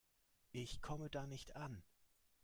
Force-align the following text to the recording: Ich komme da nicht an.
Ich 0.51 0.81
komme 0.81 1.11
da 1.11 1.27
nicht 1.27 1.55
an. 1.55 1.83